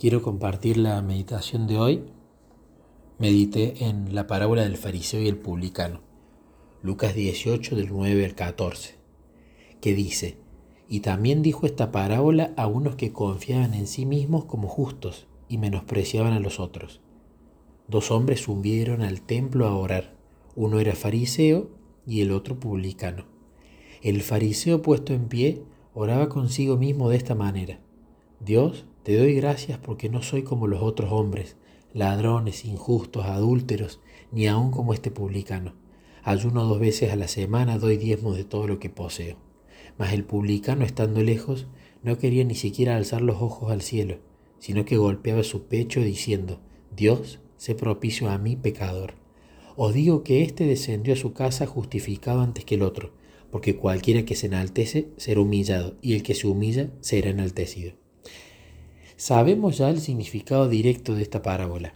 [0.00, 2.04] Quiero compartir la meditación de hoy.
[3.18, 6.00] Medité en la parábola del fariseo y el publicano,
[6.82, 8.94] Lucas 18 del 9 al 14,
[9.82, 10.38] que dice,
[10.88, 15.58] y también dijo esta parábola a unos que confiaban en sí mismos como justos y
[15.58, 17.02] menospreciaban a los otros.
[17.86, 20.14] Dos hombres subieron al templo a orar,
[20.56, 21.68] uno era fariseo
[22.06, 23.26] y el otro publicano.
[24.00, 25.62] El fariseo puesto en pie
[25.92, 27.80] oraba consigo mismo de esta manera,
[28.40, 31.56] Dios, te doy gracias porque no soy como los otros hombres,
[31.94, 35.74] ladrones, injustos, adúlteros, ni aun como este publicano.
[36.22, 39.36] Ayuno dos veces a la semana, doy diezmos de todo lo que poseo.
[39.98, 41.66] Mas el publicano, estando lejos,
[42.02, 44.18] no quería ni siquiera alzar los ojos al cielo,
[44.58, 46.60] sino que golpeaba su pecho diciendo,
[46.94, 49.14] Dios, sé propicio a mí, pecador.
[49.76, 53.12] Os digo que éste descendió a su casa justificado antes que el otro,
[53.50, 57.99] porque cualquiera que se enaltece será humillado, y el que se humilla será enaltecido.
[59.20, 61.92] Sabemos ya el significado directo de esta parábola.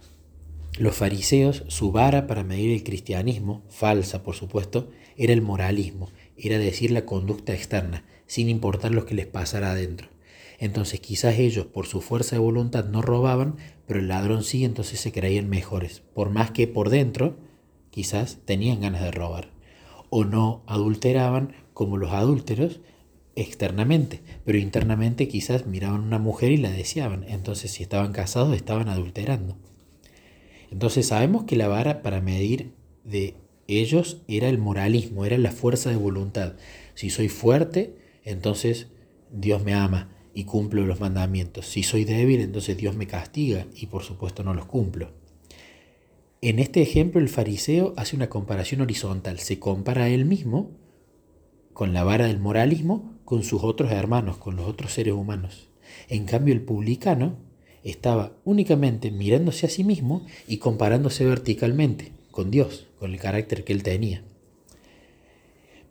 [0.77, 6.59] Los fariseos, su vara para medir el cristianismo, falsa por supuesto, era el moralismo, era
[6.59, 10.07] decir la conducta externa, sin importar lo que les pasara adentro.
[10.59, 13.55] Entonces quizás ellos por su fuerza de voluntad no robaban,
[13.87, 17.37] pero el ladrón sí, entonces se creían mejores, por más que por dentro
[17.89, 19.49] quizás tenían ganas de robar.
[20.11, 22.81] O no adulteraban como los adúlteros,
[23.35, 27.25] externamente, pero internamente quizás miraban a una mujer y la deseaban.
[27.27, 29.57] Entonces, si estaban casados, estaban adulterando.
[30.71, 33.35] Entonces, sabemos que la vara para medir de
[33.67, 36.53] ellos era el moralismo, era la fuerza de voluntad.
[36.93, 38.87] Si soy fuerte, entonces
[39.31, 41.65] Dios me ama y cumplo los mandamientos.
[41.65, 45.13] Si soy débil, entonces Dios me castiga y por supuesto no los cumplo.
[46.41, 50.71] En este ejemplo el fariseo hace una comparación horizontal, se compara a él mismo
[51.73, 55.67] con la vara del moralismo con sus otros hermanos, con los otros seres humanos.
[56.07, 57.37] En cambio, el publicano
[57.83, 63.73] estaba únicamente mirándose a sí mismo y comparándose verticalmente con Dios, con el carácter que
[63.73, 64.23] él tenía.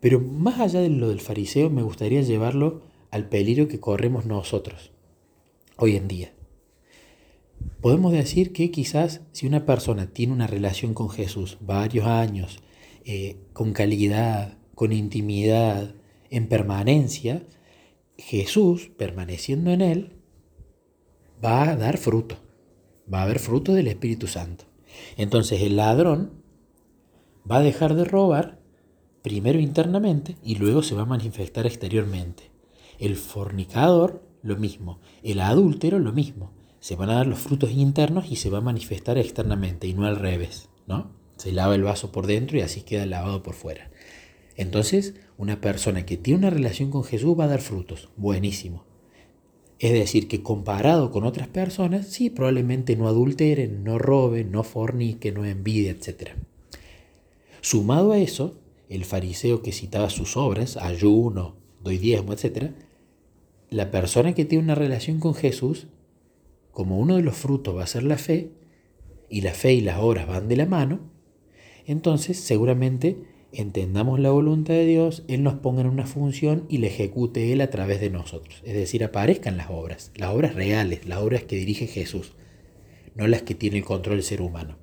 [0.00, 4.90] Pero más allá de lo del fariseo, me gustaría llevarlo al peligro que corremos nosotros
[5.76, 6.32] hoy en día.
[7.80, 12.58] Podemos decir que quizás si una persona tiene una relación con Jesús varios años,
[13.04, 15.94] eh, con calidad, con intimidad,
[16.30, 17.46] en permanencia,
[18.16, 20.12] Jesús, permaneciendo en él,
[21.44, 22.36] va a dar fruto.
[23.12, 24.64] Va a haber fruto del Espíritu Santo.
[25.16, 26.42] Entonces el ladrón
[27.50, 28.60] va a dejar de robar
[29.22, 32.50] primero internamente y luego se va a manifestar exteriormente.
[32.98, 35.00] El fornicador, lo mismo.
[35.22, 36.52] El adúltero, lo mismo.
[36.80, 40.06] Se van a dar los frutos internos y se va a manifestar externamente y no
[40.06, 41.12] al revés, ¿no?
[41.36, 43.90] Se lava el vaso por dentro y así queda lavado por fuera.
[44.56, 48.10] Entonces, una persona que tiene una relación con Jesús va a dar frutos.
[48.16, 48.84] Buenísimo.
[49.78, 55.32] Es decir, que comparado con otras personas, sí, probablemente no adulteren, no roben, no fornique,
[55.32, 56.30] no envidie, etc.
[57.60, 62.70] Sumado a eso, el fariseo que citaba sus obras, ayuno, doy diezmo, etc.,
[63.70, 65.88] la persona que tiene una relación con Jesús,
[66.70, 68.52] como uno de los frutos va a ser la fe,
[69.28, 71.00] y la fe y las obras van de la mano,
[71.86, 76.86] entonces seguramente entendamos la voluntad de Dios, Él nos ponga en una función y la
[76.88, 78.62] ejecute Él a través de nosotros.
[78.64, 82.32] Es decir, aparezcan las obras, las obras reales, las obras que dirige Jesús,
[83.14, 84.76] no las que tiene el control del ser humano.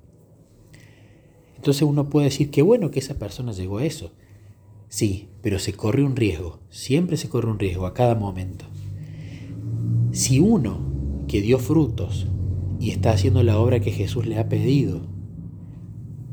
[1.56, 4.12] Entonces uno puede decir que bueno que esa persona llegó a eso.
[4.88, 8.64] Sí, pero se corre un riesgo, siempre se corre un riesgo a cada momento.
[10.10, 12.26] Si uno que dio frutos
[12.80, 15.06] y está haciendo la obra que Jesús le ha pedido,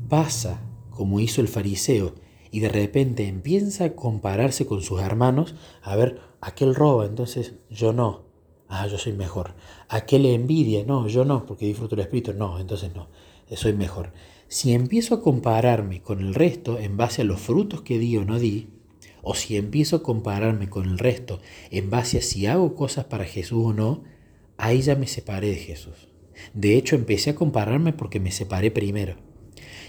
[0.09, 2.15] pasa como hizo el fariseo
[2.51, 7.93] y de repente empieza a compararse con sus hermanos, a ver, aquel roba, entonces yo
[7.93, 8.23] no,
[8.67, 9.55] ah, yo soy mejor.
[9.87, 13.07] Aquel envidia, no, yo no, porque disfruto el Espíritu, no, entonces no,
[13.55, 14.13] soy mejor.
[14.47, 18.25] Si empiezo a compararme con el resto en base a los frutos que di o
[18.25, 18.69] no di,
[19.21, 21.39] o si empiezo a compararme con el resto
[21.71, 24.03] en base a si hago cosas para Jesús o no,
[24.57, 26.09] ahí ya me separé de Jesús.
[26.53, 29.17] De hecho, empecé a compararme porque me separé primero.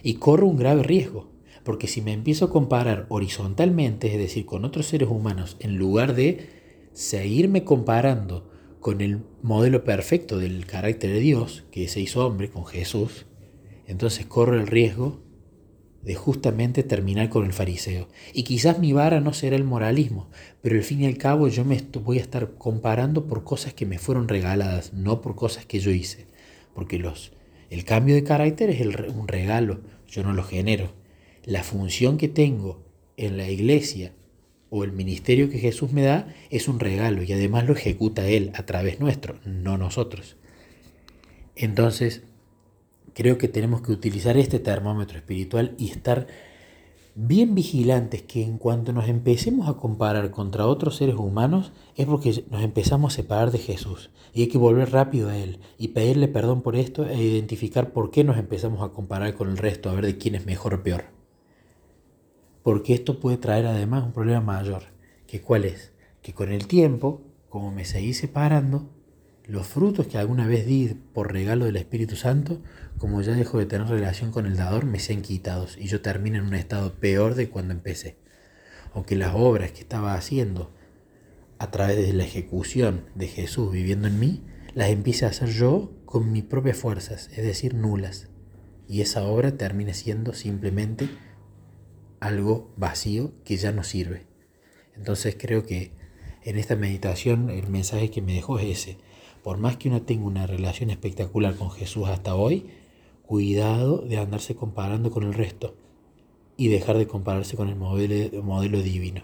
[0.02, 1.29] Y corro un grave riesgo,
[1.64, 6.14] porque si me empiezo a comparar horizontalmente, es decir, con otros seres humanos, en lugar
[6.14, 6.48] de
[6.92, 12.64] seguirme comparando con el modelo perfecto del carácter de Dios, que se hizo hombre, con
[12.64, 13.26] Jesús,
[13.86, 15.20] entonces corro el riesgo
[16.02, 18.08] de justamente terminar con el fariseo.
[18.32, 20.30] Y quizás mi vara no será el moralismo,
[20.62, 23.84] pero al fin y al cabo yo me voy a estar comparando por cosas que
[23.84, 26.26] me fueron regaladas, no por cosas que yo hice.
[26.74, 27.32] Porque los,
[27.68, 28.80] el cambio de carácter es
[29.14, 30.99] un regalo, yo no lo genero
[31.44, 32.82] la función que tengo
[33.16, 34.12] en la iglesia
[34.70, 38.52] o el ministerio que Jesús me da es un regalo y además lo ejecuta Él
[38.54, 40.36] a través nuestro, no nosotros.
[41.56, 42.22] Entonces,
[43.14, 46.26] creo que tenemos que utilizar este termómetro espiritual y estar
[47.16, 52.44] bien vigilantes que en cuanto nos empecemos a comparar contra otros seres humanos es porque
[52.50, 56.28] nos empezamos a separar de Jesús y hay que volver rápido a Él y pedirle
[56.28, 59.94] perdón por esto e identificar por qué nos empezamos a comparar con el resto, a
[59.94, 61.19] ver de quién es mejor o peor.
[62.70, 64.84] Porque esto puede traer además un problema mayor,
[65.26, 65.90] que cuál es,
[66.22, 68.88] que con el tiempo, como me seguí separando,
[69.44, 72.62] los frutos que alguna vez di por regalo del Espíritu Santo,
[72.96, 76.38] como ya dejo de tener relación con el dador, me sean quitados y yo termino
[76.38, 78.18] en un estado peor de cuando empecé.
[78.94, 80.70] Aunque las obras que estaba haciendo
[81.58, 84.44] a través de la ejecución de Jesús viviendo en mí,
[84.76, 88.28] las empiece a hacer yo con mis propias fuerzas, es decir, nulas.
[88.86, 91.08] Y esa obra termina siendo simplemente
[92.20, 94.26] algo vacío que ya no sirve.
[94.96, 95.92] Entonces creo que
[96.42, 98.98] en esta meditación el mensaje que me dejó es ese
[99.42, 102.66] por más que uno tenga una relación espectacular con Jesús hasta hoy,
[103.26, 105.74] cuidado de andarse comparando con el resto
[106.56, 109.22] y dejar de compararse con el modelo, modelo divino.